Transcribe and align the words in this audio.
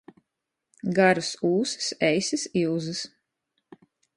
Garys 0.99 1.29
ūsys, 1.51 1.91
eisys 2.09 2.47
iuzys. 2.63 3.07